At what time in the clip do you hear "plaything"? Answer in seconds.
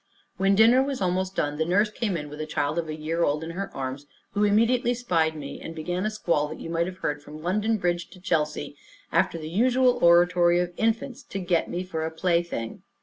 12.09-12.81